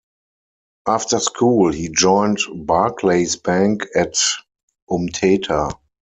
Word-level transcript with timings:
After 0.87 1.19
school, 1.19 1.71
he 1.71 1.89
joined 1.89 2.39
Barclays 2.55 3.35
bank 3.35 3.83
at 3.95 4.15
Umtata. 4.89 5.75